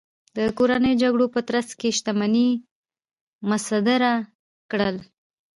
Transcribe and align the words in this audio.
د 0.35 0.39
کورنیو 0.57 0.99
جګړو 1.01 1.25
په 1.35 1.39
ترڅ 1.47 1.69
کې 1.79 1.89
شتمنۍ 1.97 2.49
مصادره 3.49 4.13
کړل. 4.71 4.97